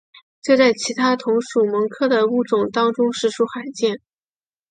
[0.41, 4.01] 这在其他同属蠓科的物种当中实属罕见。